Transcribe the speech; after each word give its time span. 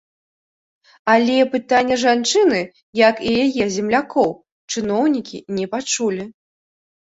Але 1.15 1.35
пытанне 1.53 1.97
жанчыны, 2.05 2.59
як 3.03 3.15
і 3.29 3.35
яе 3.43 3.65
землякоў, 3.77 4.29
чыноўнікі 4.71 5.47
не 5.61 5.65
пачулі. 5.79 6.23